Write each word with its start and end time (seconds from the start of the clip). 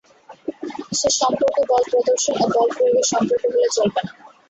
সে 0.99 1.09
সম্পর্ক 1.19 1.57
বল 1.69 1.83
প্রদর্শন 1.91 2.35
ও 2.37 2.55
বল 2.55 2.67
প্রয়োগের 2.75 3.07
সম্পর্ক 3.11 3.43
হলে 3.47 3.69
চলবে 3.77 4.01
না। 4.05 4.11